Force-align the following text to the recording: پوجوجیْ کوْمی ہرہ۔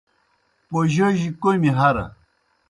پوجوجیْ 0.67 1.29
کوْمی 1.41 1.71
ہرہ۔ 1.77 2.05